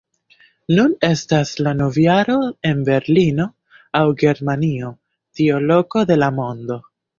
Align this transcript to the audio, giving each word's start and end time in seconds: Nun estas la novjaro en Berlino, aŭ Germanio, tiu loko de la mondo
Nun 0.77 0.95
estas 1.07 1.51
la 1.67 1.73
novjaro 1.81 2.37
en 2.71 2.81
Berlino, 2.89 3.47
aŭ 4.01 4.03
Germanio, 4.25 4.93
tiu 5.41 5.63
loko 5.69 6.07
de 6.15 6.21
la 6.25 6.35
mondo 6.43 6.83